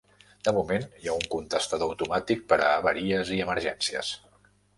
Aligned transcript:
De 0.47 0.51
moment, 0.57 0.85
hi 1.03 1.09
ha 1.11 1.17
un 1.23 1.27
contestador 1.33 1.91
automàtic 1.95 2.41
per 2.55 2.59
a 2.65 2.73
avaries 2.79 3.33
i 3.37 3.39
emergències. 3.47 4.13